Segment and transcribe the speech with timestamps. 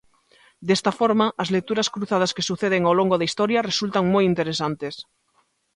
[0.67, 4.95] Desta forma, as lecturas cruzadas que suceden ao longo da historia resultan moi interesantes.